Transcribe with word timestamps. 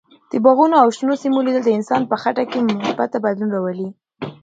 د 0.31 0.33
باغونو 0.43 0.75
او 0.83 0.87
شنو 0.95 1.13
سیمو 1.23 1.45
لیدل 1.45 1.63
د 1.65 1.69
انسان 1.77 2.01
په 2.07 2.15
خټه 2.21 2.43
کې 2.51 2.59
مثبت 2.69 3.11
بدلون 3.23 3.49
راولي. 3.55 3.89